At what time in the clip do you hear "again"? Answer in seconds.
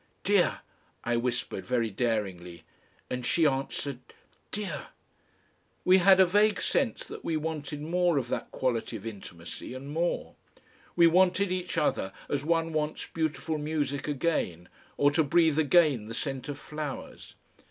14.07-14.69, 15.59-16.07